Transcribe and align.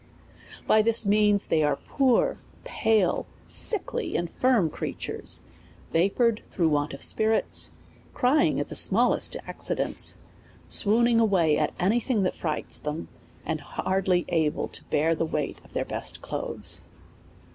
* 0.35 0.65
By 0.65 0.81
this 0.81 1.05
means 1.05 1.45
they 1.45 1.61
are 1.61 1.75
poor, 1.75 2.39
pale, 2.63 3.27
sickly, 3.47 4.15
infirm 4.15 4.71
creatures, 4.71 5.43
vapoured 5.93 6.41
through 6.49 6.69
want 6.69 6.93
of 6.95 7.03
spirits, 7.03 7.71
crying 8.11 8.59
at 8.59 8.69
the 8.69 8.75
smallest 8.75 9.37
accidents, 9.45 10.17
swooning 10.67 11.19
away 11.19 11.55
at 11.55 11.75
any 11.79 11.99
thing 11.99 12.23
that 12.23 12.33
frights 12.33 12.79
them, 12.79 13.09
and 13.45 13.61
hardly 13.61 14.25
able 14.29 14.67
to 14.69 14.83
bear 14.85 15.13
the 15.13 15.23
weight 15.23 15.61
of 15.63 15.73
their 15.73 15.85
best 15.85 16.19
clothes. 16.23 16.85